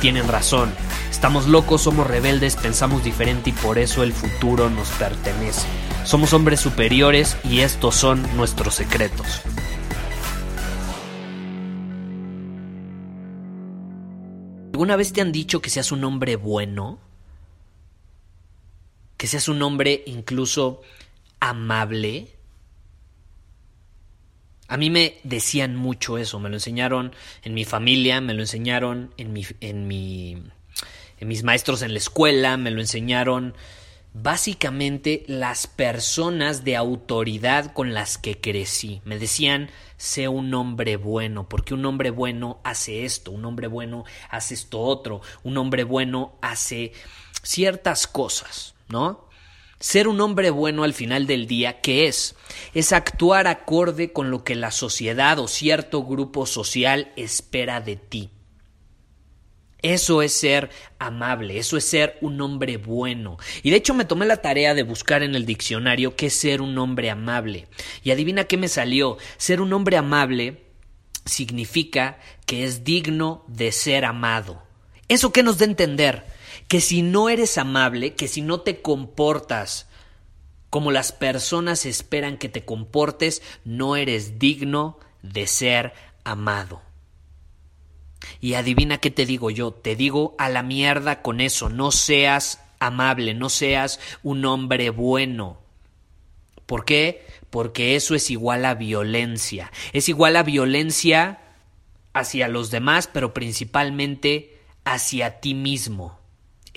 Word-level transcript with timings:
tienen 0.00 0.28
razón. 0.28 0.72
Estamos 1.10 1.46
locos, 1.46 1.82
somos 1.82 2.06
rebeldes, 2.06 2.56
pensamos 2.56 3.04
diferente 3.04 3.50
y 3.50 3.52
por 3.52 3.78
eso 3.78 4.02
el 4.02 4.12
futuro 4.12 4.70
nos 4.70 4.88
pertenece. 4.90 5.66
Somos 6.04 6.32
hombres 6.32 6.60
superiores 6.60 7.36
y 7.44 7.60
estos 7.60 7.94
son 7.94 8.22
nuestros 8.36 8.74
secretos. 8.74 9.42
¿Alguna 14.72 14.96
vez 14.96 15.12
te 15.12 15.20
han 15.20 15.32
dicho 15.32 15.60
que 15.60 15.70
seas 15.70 15.92
un 15.92 16.04
hombre 16.04 16.36
bueno? 16.36 17.00
que 19.18 19.26
seas 19.26 19.48
un 19.48 19.60
hombre 19.60 20.04
incluso 20.06 20.80
amable. 21.40 22.37
A 24.68 24.76
mí 24.76 24.90
me 24.90 25.18
decían 25.24 25.76
mucho 25.76 26.18
eso, 26.18 26.38
me 26.38 26.48
lo 26.48 26.56
enseñaron 26.56 27.14
en 27.42 27.54
mi 27.54 27.64
familia, 27.64 28.20
me 28.20 28.34
lo 28.34 28.42
enseñaron 28.42 29.12
en, 29.16 29.32
mi, 29.32 29.46
en, 29.60 29.88
mi, 29.88 30.42
en 31.18 31.28
mis 31.28 31.42
maestros 31.42 31.82
en 31.82 31.92
la 31.92 31.98
escuela, 31.98 32.56
me 32.56 32.70
lo 32.70 32.80
enseñaron 32.80 33.54
básicamente 34.12 35.24
las 35.26 35.66
personas 35.66 36.64
de 36.64 36.76
autoridad 36.76 37.72
con 37.72 37.94
las 37.94 38.18
que 38.18 38.40
crecí. 38.40 39.00
Me 39.04 39.18
decían, 39.18 39.70
sé 39.96 40.28
un 40.28 40.52
hombre 40.54 40.96
bueno, 40.96 41.48
porque 41.48 41.74
un 41.74 41.84
hombre 41.86 42.10
bueno 42.10 42.60
hace 42.62 43.04
esto, 43.04 43.30
un 43.30 43.44
hombre 43.44 43.68
bueno 43.68 44.04
hace 44.30 44.54
esto 44.54 44.80
otro, 44.80 45.22
un 45.42 45.56
hombre 45.56 45.84
bueno 45.84 46.36
hace 46.42 46.92
ciertas 47.42 48.06
cosas. 48.06 48.74
¿no? 48.88 49.27
Ser 49.80 50.08
un 50.08 50.20
hombre 50.20 50.50
bueno 50.50 50.82
al 50.82 50.92
final 50.92 51.26
del 51.26 51.46
día, 51.46 51.80
¿qué 51.80 52.08
es? 52.08 52.34
Es 52.74 52.92
actuar 52.92 53.46
acorde 53.46 54.12
con 54.12 54.30
lo 54.30 54.42
que 54.42 54.56
la 54.56 54.72
sociedad 54.72 55.38
o 55.38 55.46
cierto 55.46 56.04
grupo 56.04 56.46
social 56.46 57.12
espera 57.16 57.80
de 57.80 57.96
ti. 57.96 58.30
Eso 59.80 60.22
es 60.22 60.32
ser 60.32 60.70
amable, 60.98 61.58
eso 61.58 61.76
es 61.76 61.84
ser 61.84 62.18
un 62.20 62.40
hombre 62.40 62.78
bueno. 62.78 63.38
Y 63.62 63.70
de 63.70 63.76
hecho 63.76 63.94
me 63.94 64.04
tomé 64.04 64.26
la 64.26 64.38
tarea 64.38 64.74
de 64.74 64.82
buscar 64.82 65.22
en 65.22 65.36
el 65.36 65.46
diccionario 65.46 66.16
qué 66.16 66.26
es 66.26 66.34
ser 66.34 66.60
un 66.60 66.76
hombre 66.78 67.10
amable. 67.10 67.68
Y 68.02 68.10
adivina 68.10 68.44
qué 68.44 68.56
me 68.56 68.66
salió. 68.66 69.18
Ser 69.36 69.60
un 69.60 69.72
hombre 69.72 69.96
amable 69.96 70.64
significa 71.24 72.18
que 72.44 72.64
es 72.64 72.82
digno 72.82 73.44
de 73.46 73.70
ser 73.70 74.04
amado. 74.04 74.62
¿Eso 75.06 75.32
qué 75.32 75.44
nos 75.44 75.58
da 75.58 75.66
a 75.66 75.68
entender? 75.68 76.37
Que 76.68 76.82
si 76.82 77.00
no 77.00 77.30
eres 77.30 77.56
amable, 77.56 78.14
que 78.14 78.28
si 78.28 78.42
no 78.42 78.60
te 78.60 78.82
comportas 78.82 79.88
como 80.68 80.92
las 80.92 81.12
personas 81.12 81.86
esperan 81.86 82.36
que 82.36 82.50
te 82.50 82.66
comportes, 82.66 83.42
no 83.64 83.96
eres 83.96 84.38
digno 84.38 84.98
de 85.22 85.46
ser 85.46 85.94
amado. 86.24 86.82
Y 88.40 88.52
adivina 88.54 88.98
qué 88.98 89.10
te 89.10 89.24
digo 89.24 89.50
yo, 89.50 89.72
te 89.72 89.96
digo 89.96 90.34
a 90.38 90.50
la 90.50 90.62
mierda 90.62 91.22
con 91.22 91.40
eso, 91.40 91.70
no 91.70 91.90
seas 91.90 92.62
amable, 92.80 93.32
no 93.32 93.48
seas 93.48 93.98
un 94.22 94.44
hombre 94.44 94.90
bueno. 94.90 95.58
¿Por 96.66 96.84
qué? 96.84 97.26
Porque 97.48 97.96
eso 97.96 98.14
es 98.14 98.30
igual 98.30 98.66
a 98.66 98.74
violencia. 98.74 99.72
Es 99.94 100.10
igual 100.10 100.36
a 100.36 100.42
violencia 100.42 101.40
hacia 102.12 102.46
los 102.46 102.70
demás, 102.70 103.08
pero 103.10 103.32
principalmente 103.32 104.60
hacia 104.84 105.40
ti 105.40 105.54
mismo 105.54 106.17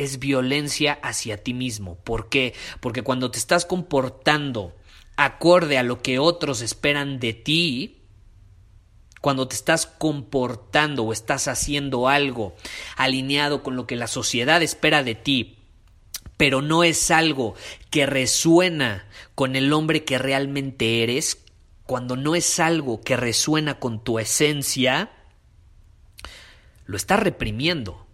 es 0.03 0.19
violencia 0.19 0.99
hacia 1.03 1.37
ti 1.37 1.53
mismo. 1.53 1.95
¿Por 1.95 2.29
qué? 2.29 2.53
Porque 2.79 3.01
cuando 3.01 3.31
te 3.31 3.37
estás 3.39 3.65
comportando 3.65 4.75
acorde 5.15 5.77
a 5.77 5.83
lo 5.83 6.01
que 6.01 6.19
otros 6.19 6.61
esperan 6.61 7.19
de 7.19 7.33
ti, 7.33 8.01
cuando 9.21 9.47
te 9.47 9.55
estás 9.55 9.85
comportando 9.85 11.03
o 11.03 11.13
estás 11.13 11.47
haciendo 11.47 12.07
algo 12.07 12.55
alineado 12.97 13.61
con 13.61 13.75
lo 13.75 13.85
que 13.85 13.95
la 13.95 14.07
sociedad 14.07 14.61
espera 14.63 15.03
de 15.03 15.15
ti, 15.15 15.57
pero 16.37 16.63
no 16.63 16.83
es 16.83 17.11
algo 17.11 17.53
que 17.91 18.07
resuena 18.07 19.05
con 19.35 19.55
el 19.55 19.71
hombre 19.73 20.03
que 20.03 20.17
realmente 20.17 21.03
eres, 21.03 21.37
cuando 21.85 22.15
no 22.15 22.35
es 22.35 22.59
algo 22.59 23.01
que 23.01 23.15
resuena 23.15 23.79
con 23.79 24.03
tu 24.03 24.17
esencia, 24.17 25.11
lo 26.85 26.97
estás 26.97 27.19
reprimiendo. 27.19 28.07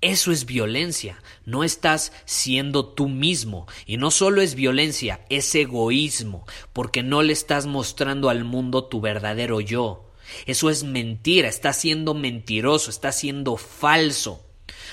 Eso 0.00 0.32
es 0.32 0.46
violencia. 0.46 1.22
No 1.44 1.62
estás 1.62 2.12
siendo 2.24 2.86
tú 2.86 3.08
mismo. 3.08 3.66
Y 3.86 3.98
no 3.98 4.10
solo 4.10 4.40
es 4.40 4.54
violencia, 4.54 5.24
es 5.28 5.54
egoísmo, 5.54 6.46
porque 6.72 7.02
no 7.02 7.22
le 7.22 7.32
estás 7.32 7.66
mostrando 7.66 8.30
al 8.30 8.44
mundo 8.44 8.84
tu 8.84 9.00
verdadero 9.00 9.60
yo. 9.60 10.10
Eso 10.46 10.70
es 10.70 10.84
mentira, 10.84 11.48
estás 11.48 11.76
siendo 11.76 12.14
mentiroso, 12.14 12.90
estás 12.90 13.18
siendo 13.18 13.56
falso. 13.56 14.44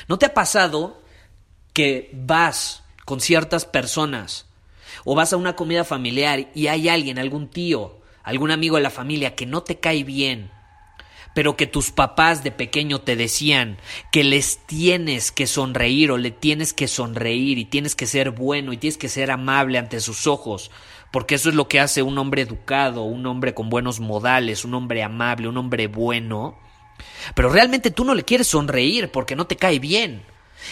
¿No 0.07 0.17
te 0.17 0.25
ha 0.25 0.33
pasado 0.33 1.01
que 1.73 2.09
vas 2.13 2.83
con 3.05 3.21
ciertas 3.21 3.65
personas 3.65 4.47
o 5.05 5.15
vas 5.15 5.31
a 5.31 5.37
una 5.37 5.55
comida 5.55 5.83
familiar 5.83 6.49
y 6.55 6.67
hay 6.67 6.89
alguien, 6.89 7.19
algún 7.19 7.49
tío, 7.49 8.01
algún 8.23 8.51
amigo 8.51 8.77
de 8.77 8.83
la 8.83 8.89
familia 8.89 9.35
que 9.35 9.45
no 9.45 9.63
te 9.63 9.79
cae 9.79 10.03
bien 10.03 10.51
pero 11.37 11.55
que 11.55 11.67
tus 11.67 11.91
papás 11.91 12.43
de 12.43 12.49
pequeño 12.49 13.01
te 13.01 13.15
decían 13.15 13.77
que 14.11 14.23
les 14.23 14.57
tienes 14.65 15.31
que 15.31 15.45
sonreír 15.45 16.09
o 16.09 16.17
le 16.17 16.31
tienes 16.31 16.73
que 16.73 16.87
sonreír 16.87 17.59
y 17.59 17.65
tienes 17.65 17.93
que 17.93 18.07
ser 18.07 18.31
bueno 18.31 18.73
y 18.73 18.77
tienes 18.77 18.97
que 18.97 19.07
ser 19.07 19.29
amable 19.29 19.77
ante 19.77 19.99
sus 19.99 20.25
ojos, 20.25 20.71
porque 21.11 21.35
eso 21.35 21.49
es 21.49 21.53
lo 21.53 21.67
que 21.67 21.79
hace 21.79 22.01
un 22.01 22.17
hombre 22.17 22.41
educado, 22.41 23.03
un 23.03 23.23
hombre 23.27 23.53
con 23.53 23.69
buenos 23.69 23.99
modales, 23.99 24.65
un 24.65 24.73
hombre 24.73 25.03
amable, 25.03 25.47
un 25.47 25.57
hombre 25.57 25.85
bueno. 25.85 26.57
Pero 27.35 27.49
realmente 27.49 27.91
tú 27.91 28.03
no 28.03 28.15
le 28.15 28.23
quieres 28.23 28.47
sonreír 28.47 29.11
porque 29.11 29.35
no 29.35 29.45
te 29.45 29.57
cae 29.57 29.77
bien. 29.77 30.23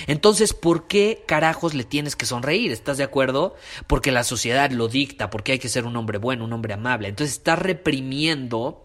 Entonces, 0.07 0.55
¿por 0.55 0.87
qué 0.87 1.23
carajos 1.27 1.75
le 1.75 1.83
tienes 1.83 2.15
que 2.15 2.25
sonreír? 2.25 2.71
¿Estás 2.71 2.97
de 2.97 3.03
acuerdo? 3.03 3.55
Porque 3.85 4.11
la 4.11 4.23
sociedad 4.23 4.71
lo 4.71 4.87
dicta, 4.87 5.29
porque 5.29 5.51
hay 5.51 5.59
que 5.59 5.69
ser 5.69 5.85
un 5.85 5.95
hombre 5.95 6.17
bueno, 6.17 6.43
un 6.43 6.53
hombre 6.53 6.73
amable. 6.73 7.07
Entonces 7.07 7.37
estás 7.37 7.59
reprimiendo 7.59 8.84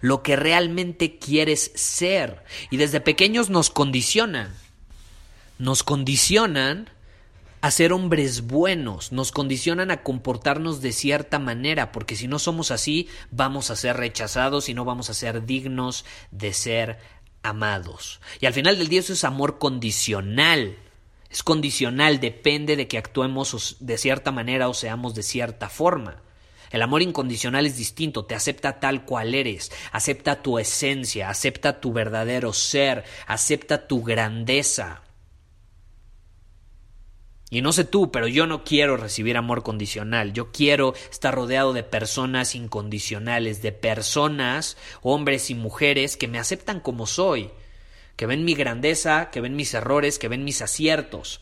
lo 0.00 0.22
que 0.22 0.36
realmente 0.36 1.18
quieres 1.18 1.72
ser. 1.74 2.44
Y 2.70 2.76
desde 2.76 3.00
pequeños 3.00 3.50
nos 3.50 3.70
condicionan. 3.70 4.54
Nos 5.58 5.82
condicionan 5.82 6.90
a 7.64 7.70
ser 7.70 7.94
hombres 7.94 8.42
buenos, 8.42 9.10
nos 9.10 9.32
condicionan 9.32 9.90
a 9.90 10.02
comportarnos 10.02 10.82
de 10.82 10.92
cierta 10.92 11.38
manera, 11.38 11.92
porque 11.92 12.14
si 12.14 12.28
no 12.28 12.38
somos 12.38 12.70
así, 12.70 13.08
vamos 13.30 13.70
a 13.70 13.76
ser 13.76 13.96
rechazados 13.96 14.68
y 14.68 14.74
no 14.74 14.84
vamos 14.84 15.08
a 15.08 15.14
ser 15.14 15.46
dignos 15.46 16.04
de 16.30 16.52
ser 16.52 16.98
amados. 17.42 18.20
Y 18.40 18.44
al 18.44 18.52
final 18.52 18.76
del 18.76 18.88
día 18.88 19.00
eso 19.00 19.14
es 19.14 19.24
amor 19.24 19.58
condicional. 19.58 20.76
Es 21.30 21.42
condicional, 21.42 22.20
depende 22.20 22.76
de 22.76 22.86
que 22.86 22.98
actuemos 22.98 23.76
de 23.80 23.96
cierta 23.96 24.30
manera 24.30 24.68
o 24.68 24.74
seamos 24.74 25.14
de 25.14 25.22
cierta 25.22 25.70
forma. 25.70 26.20
El 26.74 26.82
amor 26.82 27.02
incondicional 27.02 27.66
es 27.66 27.76
distinto, 27.76 28.24
te 28.24 28.34
acepta 28.34 28.80
tal 28.80 29.04
cual 29.04 29.36
eres, 29.36 29.70
acepta 29.92 30.42
tu 30.42 30.58
esencia, 30.58 31.30
acepta 31.30 31.80
tu 31.80 31.92
verdadero 31.92 32.52
ser, 32.52 33.04
acepta 33.28 33.86
tu 33.86 34.02
grandeza. 34.02 35.04
Y 37.48 37.62
no 37.62 37.72
sé 37.72 37.84
tú, 37.84 38.10
pero 38.10 38.26
yo 38.26 38.48
no 38.48 38.64
quiero 38.64 38.96
recibir 38.96 39.36
amor 39.36 39.62
condicional. 39.62 40.32
Yo 40.32 40.50
quiero 40.50 40.94
estar 41.12 41.32
rodeado 41.32 41.74
de 41.74 41.84
personas 41.84 42.56
incondicionales, 42.56 43.62
de 43.62 43.70
personas, 43.70 44.76
hombres 45.00 45.50
y 45.50 45.54
mujeres, 45.54 46.16
que 46.16 46.26
me 46.26 46.40
aceptan 46.40 46.80
como 46.80 47.06
soy, 47.06 47.52
que 48.16 48.26
ven 48.26 48.44
mi 48.44 48.56
grandeza, 48.56 49.30
que 49.30 49.40
ven 49.40 49.54
mis 49.54 49.74
errores, 49.74 50.18
que 50.18 50.26
ven 50.26 50.42
mis 50.42 50.60
aciertos. 50.60 51.40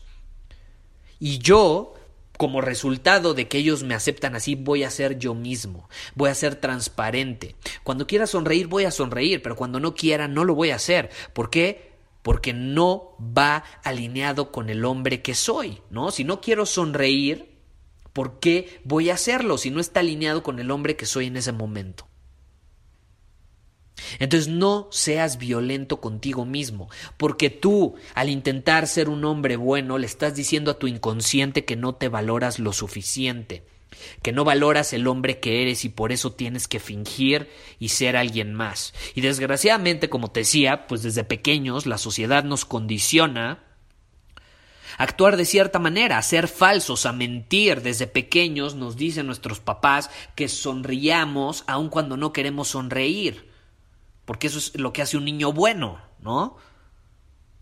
Y 1.19 1.39
yo 1.39 1.95
como 2.43 2.59
resultado 2.59 3.33
de 3.33 3.47
que 3.47 3.57
ellos 3.57 3.83
me 3.83 3.95
aceptan 3.95 4.35
así, 4.35 4.55
voy 4.55 4.83
a 4.83 4.89
ser 4.89 5.17
yo 5.17 5.33
mismo, 5.33 5.87
voy 6.13 6.29
a 6.29 6.35
ser 6.35 6.55
transparente. 6.55 7.55
Cuando 7.85 8.05
quiera 8.05 8.27
sonreír, 8.27 8.67
voy 8.67 8.83
a 8.83 8.91
sonreír, 8.91 9.41
pero 9.41 9.55
cuando 9.55 9.79
no 9.79 9.95
quiera, 9.95 10.27
no 10.27 10.43
lo 10.43 10.53
voy 10.53 10.71
a 10.71 10.75
hacer. 10.75 11.09
¿Por 11.31 11.49
qué? 11.49 11.93
porque 12.21 12.51
no 12.51 13.15
va 13.19 13.63
alineado 13.85 14.51
con 14.51 14.69
el 14.69 14.83
hombre 14.83 15.21
que 15.21 15.35
soy, 15.35 15.81
¿no? 15.89 16.11
Si 16.11 16.25
no 16.25 16.41
quiero 16.41 16.65
sonreír, 16.65 17.55
¿por 18.11 18.41
qué 18.41 18.81
voy 18.83 19.09
a 19.09 19.13
hacerlo 19.13 19.57
si 19.57 19.71
no 19.71 19.79
está 19.79 20.01
alineado 20.01 20.43
con 20.43 20.59
el 20.59 20.69
hombre 20.69 20.97
que 20.97 21.05
soy 21.05 21.27
en 21.27 21.37
ese 21.37 21.53
momento? 21.53 22.09
Entonces 24.19 24.47
no 24.47 24.87
seas 24.91 25.37
violento 25.37 25.99
contigo 26.01 26.45
mismo, 26.45 26.89
porque 27.17 27.49
tú, 27.49 27.95
al 28.15 28.29
intentar 28.29 28.87
ser 28.87 29.09
un 29.09 29.25
hombre 29.25 29.55
bueno, 29.55 29.97
le 29.97 30.05
estás 30.05 30.35
diciendo 30.35 30.71
a 30.71 30.79
tu 30.79 30.87
inconsciente 30.87 31.65
que 31.65 31.75
no 31.75 31.95
te 31.95 32.09
valoras 32.09 32.59
lo 32.59 32.73
suficiente, 32.73 33.63
que 34.21 34.31
no 34.31 34.43
valoras 34.43 34.93
el 34.93 35.07
hombre 35.07 35.39
que 35.39 35.61
eres 35.61 35.85
y 35.85 35.89
por 35.89 36.11
eso 36.11 36.33
tienes 36.33 36.67
que 36.67 36.79
fingir 36.79 37.49
y 37.79 37.89
ser 37.89 38.17
alguien 38.17 38.53
más. 38.53 38.93
Y 39.15 39.21
desgraciadamente, 39.21 40.09
como 40.09 40.31
te 40.31 40.41
decía, 40.41 40.87
pues 40.87 41.03
desde 41.03 41.23
pequeños 41.23 41.85
la 41.85 41.97
sociedad 41.97 42.43
nos 42.43 42.65
condiciona 42.65 43.63
actuar 44.97 45.37
de 45.37 45.45
cierta 45.45 45.79
manera, 45.79 46.17
a 46.17 46.21
ser 46.21 46.47
falsos, 46.47 47.05
a 47.05 47.13
mentir. 47.13 47.81
Desde 47.81 48.07
pequeños 48.07 48.75
nos 48.75 48.95
dicen 48.95 49.25
nuestros 49.25 49.59
papás 49.59 50.09
que 50.35 50.47
sonriamos 50.47 51.63
aun 51.67 51.89
cuando 51.89 52.17
no 52.17 52.33
queremos 52.33 52.69
sonreír 52.69 53.52
porque 54.25 54.47
eso 54.47 54.59
es 54.59 54.77
lo 54.77 54.93
que 54.93 55.01
hace 55.01 55.17
un 55.17 55.25
niño 55.25 55.51
bueno, 55.51 56.01
¿no? 56.19 56.57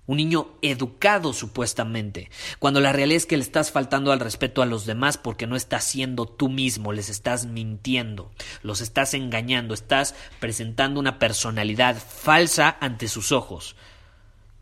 Un 0.07 0.17
niño 0.17 0.57
educado 0.61 1.31
supuestamente, 1.31 2.29
cuando 2.59 2.81
la 2.81 2.91
realidad 2.91 3.17
es 3.17 3.25
que 3.25 3.37
le 3.37 3.43
estás 3.43 3.71
faltando 3.71 4.11
al 4.11 4.19
respeto 4.19 4.61
a 4.61 4.65
los 4.65 4.85
demás 4.85 5.17
porque 5.17 5.47
no 5.47 5.55
estás 5.55 5.83
siendo 5.83 6.25
tú 6.25 6.49
mismo, 6.49 6.91
les 6.91 7.09
estás 7.09 7.45
mintiendo, 7.45 8.31
los 8.61 8.81
estás 8.81 9.13
engañando, 9.13 9.73
estás 9.73 10.15
presentando 10.39 10.99
una 10.99 11.19
personalidad 11.19 11.97
falsa 11.97 12.77
ante 12.81 13.07
sus 13.07 13.31
ojos. 13.31 13.75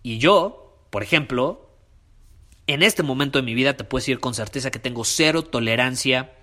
Y 0.03 0.19
yo, 0.19 0.85
por 0.89 1.03
ejemplo, 1.03 1.69
en 2.67 2.83
este 2.83 3.01
momento 3.01 3.39
de 3.39 3.43
mi 3.43 3.55
vida 3.55 3.75
te 3.75 3.83
puedo 3.83 4.01
decir 4.01 4.19
con 4.19 4.35
certeza 4.35 4.69
que 4.69 4.77
tengo 4.77 5.03
cero 5.03 5.43
tolerancia 5.43 6.35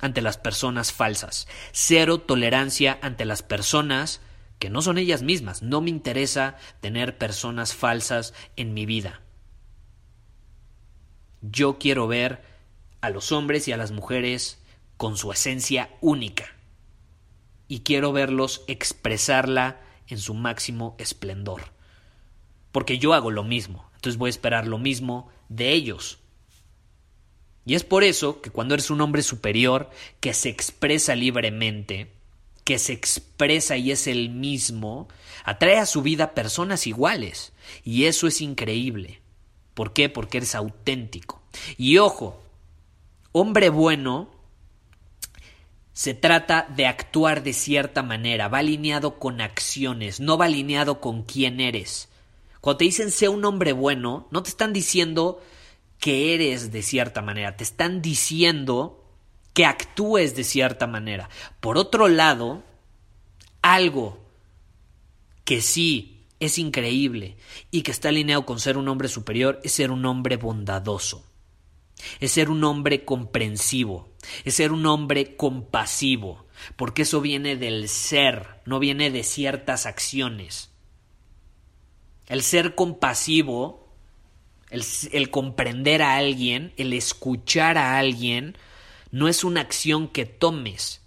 ante 0.00 0.22
las 0.22 0.38
personas 0.38 0.92
falsas, 0.92 1.48
cero 1.72 2.18
tolerancia 2.18 2.98
ante 3.02 3.24
las 3.24 3.42
personas 3.42 4.20
que 4.58 4.70
no 4.70 4.82
son 4.82 4.98
ellas 4.98 5.22
mismas. 5.22 5.62
No 5.62 5.80
me 5.80 5.90
interesa 5.90 6.56
tener 6.80 7.18
personas 7.18 7.74
falsas 7.74 8.34
en 8.56 8.74
mi 8.74 8.86
vida. 8.86 9.22
Yo 11.40 11.78
quiero 11.78 12.08
ver 12.08 12.42
a 13.00 13.10
los 13.10 13.32
hombres 13.32 13.68
y 13.68 13.72
a 13.72 13.76
las 13.76 13.92
mujeres 13.92 14.62
con 14.96 15.16
su 15.16 15.30
esencia 15.32 15.90
única. 16.00 16.56
Y 17.68 17.80
quiero 17.80 18.12
verlos 18.12 18.64
expresarla 18.66 19.80
en 20.08 20.18
su 20.18 20.34
máximo 20.34 20.96
esplendor. 20.98 21.72
Porque 22.72 22.98
yo 22.98 23.14
hago 23.14 23.30
lo 23.30 23.44
mismo. 23.44 23.88
Entonces 23.94 24.18
voy 24.18 24.28
a 24.28 24.30
esperar 24.30 24.66
lo 24.66 24.78
mismo 24.78 25.28
de 25.48 25.72
ellos. 25.72 26.18
Y 27.64 27.74
es 27.74 27.84
por 27.84 28.02
eso 28.02 28.40
que 28.40 28.50
cuando 28.50 28.74
eres 28.74 28.90
un 28.90 29.00
hombre 29.02 29.22
superior 29.22 29.90
que 30.20 30.32
se 30.32 30.48
expresa 30.48 31.14
libremente, 31.14 32.17
que 32.68 32.78
se 32.78 32.92
expresa 32.92 33.78
y 33.78 33.92
es 33.92 34.06
el 34.06 34.28
mismo, 34.28 35.08
atrae 35.42 35.78
a 35.78 35.86
su 35.86 36.02
vida 36.02 36.34
personas 36.34 36.86
iguales. 36.86 37.54
Y 37.82 38.04
eso 38.04 38.26
es 38.26 38.42
increíble. 38.42 39.22
¿Por 39.72 39.94
qué? 39.94 40.10
Porque 40.10 40.36
eres 40.36 40.54
auténtico. 40.54 41.40
Y 41.78 41.96
ojo, 41.96 42.42
hombre 43.32 43.70
bueno 43.70 44.28
se 45.94 46.12
trata 46.12 46.68
de 46.76 46.84
actuar 46.84 47.42
de 47.42 47.54
cierta 47.54 48.02
manera, 48.02 48.48
va 48.48 48.58
alineado 48.58 49.18
con 49.18 49.40
acciones, 49.40 50.20
no 50.20 50.36
va 50.36 50.44
alineado 50.44 51.00
con 51.00 51.22
quién 51.22 51.60
eres. 51.60 52.10
Cuando 52.60 52.76
te 52.76 52.84
dicen 52.84 53.10
sea 53.10 53.30
un 53.30 53.46
hombre 53.46 53.72
bueno, 53.72 54.28
no 54.30 54.42
te 54.42 54.50
están 54.50 54.74
diciendo 54.74 55.40
que 55.98 56.34
eres 56.34 56.70
de 56.70 56.82
cierta 56.82 57.22
manera, 57.22 57.56
te 57.56 57.64
están 57.64 58.02
diciendo 58.02 59.07
que 59.52 59.66
actúes 59.66 60.36
de 60.36 60.44
cierta 60.44 60.86
manera. 60.86 61.28
Por 61.60 61.78
otro 61.78 62.08
lado, 62.08 62.62
algo 63.62 64.18
que 65.44 65.60
sí 65.60 66.26
es 66.40 66.58
increíble 66.58 67.36
y 67.70 67.82
que 67.82 67.90
está 67.90 68.10
alineado 68.10 68.46
con 68.46 68.60
ser 68.60 68.76
un 68.76 68.88
hombre 68.88 69.08
superior 69.08 69.60
es 69.64 69.72
ser 69.72 69.90
un 69.90 70.06
hombre 70.06 70.36
bondadoso, 70.36 71.24
es 72.20 72.32
ser 72.32 72.50
un 72.50 72.62
hombre 72.64 73.04
comprensivo, 73.04 74.10
es 74.44 74.54
ser 74.54 74.72
un 74.72 74.86
hombre 74.86 75.36
compasivo, 75.36 76.46
porque 76.76 77.02
eso 77.02 77.20
viene 77.20 77.56
del 77.56 77.88
ser, 77.88 78.60
no 78.64 78.78
viene 78.78 79.10
de 79.10 79.24
ciertas 79.24 79.86
acciones. 79.86 80.70
El 82.26 82.42
ser 82.42 82.74
compasivo 82.74 83.88
el, 84.70 85.30
comprender 85.30 86.02
a 86.02 86.16
alguien, 86.16 86.72
el 86.76 86.92
escuchar 86.92 87.78
a 87.78 87.98
alguien, 87.98 88.56
no 89.10 89.28
es 89.28 89.44
una 89.44 89.60
acción 89.60 90.08
que 90.08 90.26
tomes, 90.26 91.02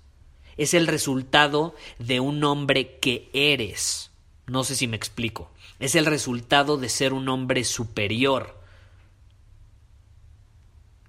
es 0.57 0.73
el 0.73 0.87
resultado 0.87 1.75
de 1.99 2.19
un 2.19 2.43
hombre 2.43 2.99
que 2.99 3.29
eres. 3.33 4.11
No 4.47 4.63
sé 4.63 4.75
si 4.75 4.87
me 4.87 4.97
explico. 4.97 5.51
Es 5.79 5.95
el 5.95 6.05
resultado 6.05 6.77
de 6.77 6.89
ser 6.89 7.13
un 7.13 7.29
hombre 7.29 7.63
superior. 7.63 8.59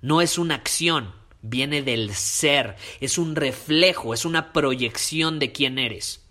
No 0.00 0.20
es 0.20 0.38
una 0.38 0.54
acción, 0.54 1.12
viene 1.42 1.82
del 1.82 2.14
ser, 2.14 2.76
es 3.00 3.18
un 3.18 3.36
reflejo, 3.36 4.14
es 4.14 4.24
una 4.24 4.52
proyección 4.52 5.38
de 5.38 5.52
quién 5.52 5.78
eres. 5.78 6.24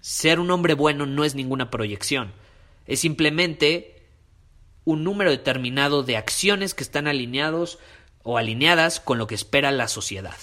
Ser 0.00 0.40
un 0.40 0.50
hombre 0.50 0.74
bueno 0.74 1.06
no 1.06 1.24
es 1.24 1.34
ninguna 1.34 1.70
proyección, 1.70 2.32
es 2.86 3.00
simplemente 3.00 4.06
un 4.84 5.04
número 5.04 5.30
determinado 5.30 6.02
de 6.02 6.16
acciones 6.16 6.72
que 6.72 6.82
están 6.82 7.06
alineados 7.06 7.78
o 8.30 8.36
alineadas 8.36 9.00
con 9.00 9.16
lo 9.16 9.26
que 9.26 9.34
espera 9.34 9.72
la 9.72 9.88
sociedad. 9.88 10.36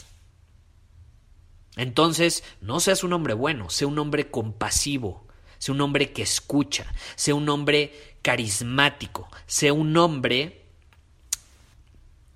Entonces, 1.76 2.44
no 2.60 2.80
seas 2.80 3.04
un 3.04 3.14
hombre 3.14 3.36
bueno, 3.36 3.70
sea 3.70 3.88
un 3.88 4.00
hombre 4.00 4.32
compasivo, 4.32 5.28
sea 5.60 5.76
un 5.76 5.82
hombre 5.82 6.12
que 6.12 6.24
escucha, 6.24 6.92
sea 7.16 7.36
un 7.36 7.48
hombre 7.48 8.18
carismático, 8.24 9.30
sea 9.46 9.72
un 9.72 9.96
hombre 9.98 10.66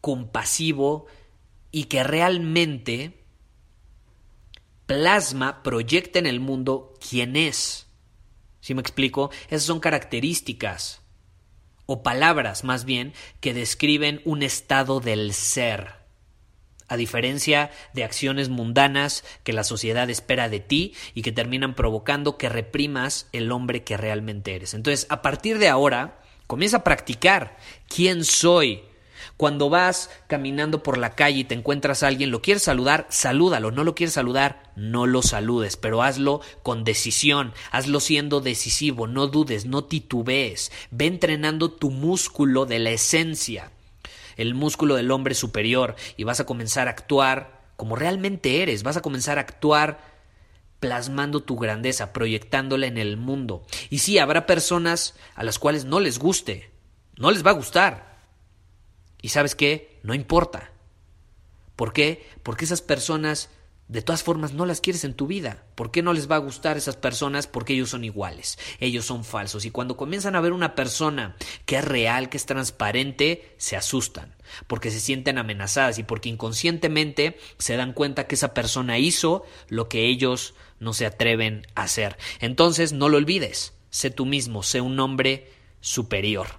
compasivo 0.01 1.07
y 1.71 1.85
que 1.85 2.03
realmente 2.03 3.23
plasma, 4.85 5.63
proyecta 5.63 6.19
en 6.19 6.27
el 6.27 6.39
mundo 6.39 6.93
quién 7.09 7.35
es. 7.35 7.87
¿Sí 8.61 8.75
me 8.75 8.81
explico? 8.81 9.31
Esas 9.47 9.63
son 9.63 9.79
características 9.79 11.01
o 11.89 12.03
palabras 12.03 12.63
más 12.63 12.85
bien 12.85 13.13
que 13.39 13.55
describen 13.55 14.21
un 14.23 14.43
estado 14.43 14.99
del 14.99 15.33
ser. 15.33 15.95
A 16.87 16.97
diferencia 16.97 17.71
de 17.93 18.03
acciones 18.03 18.49
mundanas 18.49 19.23
que 19.43 19.53
la 19.53 19.63
sociedad 19.63 20.07
espera 20.07 20.49
de 20.49 20.59
ti 20.59 20.93
y 21.15 21.23
que 21.23 21.31
terminan 21.31 21.73
provocando 21.73 22.37
que 22.37 22.47
reprimas 22.47 23.27
el 23.31 23.51
hombre 23.51 23.83
que 23.83 23.97
realmente 23.97 24.53
eres. 24.55 24.75
Entonces, 24.75 25.07
a 25.09 25.23
partir 25.23 25.57
de 25.57 25.67
ahora, 25.67 26.21
comienza 26.45 26.77
a 26.77 26.83
practicar 26.83 27.57
quién 27.87 28.23
soy, 28.23 28.83
cuando 29.39 29.69
vas 29.69 30.09
caminando 30.27 30.83
por 30.83 30.97
la 30.97 31.15
calle 31.15 31.39
y 31.39 31.43
te 31.45 31.55
encuentras 31.55 32.03
a 32.03 32.07
alguien, 32.07 32.29
lo 32.29 32.41
quieres 32.41 32.63
saludar, 32.63 33.07
salúdalo, 33.09 33.71
no 33.71 33.85
lo 33.85 33.95
quieres 33.95 34.15
saludar, 34.15 34.73
no 34.75 35.07
lo 35.07 35.21
saludes, 35.21 35.77
pero 35.77 36.03
hazlo 36.03 36.41
con 36.61 36.83
decisión, 36.83 37.53
hazlo 37.71 38.01
siendo 38.01 38.41
decisivo, 38.41 39.07
no 39.07 39.27
dudes, 39.27 39.65
no 39.65 39.85
titubees, 39.85 40.73
ve 40.91 41.05
entrenando 41.05 41.71
tu 41.71 41.89
músculo 41.89 42.65
de 42.65 42.79
la 42.79 42.89
esencia, 42.89 43.71
el 44.35 44.55
músculo 44.55 44.95
del 44.95 45.09
hombre 45.09 45.35
superior, 45.35 45.95
y 46.17 46.25
vas 46.25 46.41
a 46.41 46.45
comenzar 46.45 46.89
a 46.89 46.91
actuar 46.91 47.61
como 47.77 47.95
realmente 47.95 48.61
eres, 48.61 48.83
vas 48.83 48.97
a 48.97 49.01
comenzar 49.01 49.37
a 49.37 49.41
actuar 49.41 50.01
plasmando 50.81 51.43
tu 51.43 51.55
grandeza, 51.55 52.11
proyectándola 52.11 52.87
en 52.87 52.97
el 52.97 53.15
mundo. 53.15 53.65
Y 53.89 53.99
sí, 53.99 54.17
habrá 54.17 54.45
personas 54.45 55.15
a 55.33 55.45
las 55.45 55.59
cuales 55.59 55.85
no 55.85 56.01
les 56.01 56.19
guste, 56.19 56.71
no 57.15 57.31
les 57.31 57.45
va 57.45 57.51
a 57.51 57.53
gustar, 57.53 58.08
y 59.21 59.29
sabes 59.29 59.55
qué, 59.55 59.99
no 60.03 60.13
importa. 60.13 60.71
¿Por 61.75 61.93
qué? 61.93 62.27
Porque 62.43 62.65
esas 62.65 62.81
personas 62.81 63.49
de 63.89 64.03
todas 64.03 64.21
formas 64.21 64.53
no 64.53 64.67
las 64.67 64.81
quieres 64.81 65.03
en 65.03 65.15
tu 65.15 65.25
vida. 65.25 65.63
¿Por 65.73 65.89
qué 65.89 66.03
no 66.03 66.13
les 66.13 66.29
va 66.29 66.35
a 66.35 66.39
gustar 66.39 66.77
esas 66.77 66.95
personas? 66.95 67.47
Porque 67.47 67.73
ellos 67.73 67.89
son 67.89 68.03
iguales, 68.03 68.59
ellos 68.79 69.03
son 69.05 69.25
falsos. 69.25 69.65
Y 69.65 69.71
cuando 69.71 69.97
comienzan 69.97 70.35
a 70.35 70.41
ver 70.41 70.53
una 70.53 70.75
persona 70.75 71.35
que 71.65 71.77
es 71.77 71.83
real, 71.83 72.29
que 72.29 72.37
es 72.37 72.45
transparente, 72.45 73.55
se 73.57 73.75
asustan, 73.75 74.35
porque 74.67 74.91
se 74.91 74.99
sienten 74.99 75.39
amenazadas 75.39 75.97
y 75.97 76.03
porque 76.03 76.29
inconscientemente 76.29 77.39
se 77.57 77.77
dan 77.77 77.93
cuenta 77.93 78.27
que 78.27 78.35
esa 78.35 78.53
persona 78.53 78.99
hizo 78.99 79.43
lo 79.69 79.89
que 79.89 80.05
ellos 80.05 80.53
no 80.79 80.93
se 80.93 81.07
atreven 81.07 81.65
a 81.73 81.83
hacer. 81.83 82.15
Entonces, 82.41 82.93
no 82.93 83.09
lo 83.09 83.17
olvides, 83.17 83.73
sé 83.89 84.11
tú 84.11 84.27
mismo, 84.27 84.61
sé 84.61 84.81
un 84.81 84.99
hombre 84.99 85.51
superior. 85.81 86.58